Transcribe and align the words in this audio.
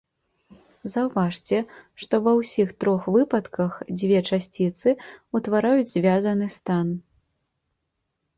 Заўважце, 0.93 1.57
што 2.03 2.13
ва 2.27 2.33
ўсіх 2.39 2.71
трох 2.83 3.03
выпадках 3.17 3.77
дзве 3.99 4.19
часціцы 4.29 4.89
ўтвараюць 5.41 5.93
звязаны 5.95 6.47
стан. 6.57 6.87